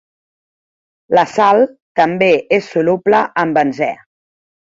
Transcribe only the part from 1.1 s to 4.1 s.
La sal també és soluble en benzè.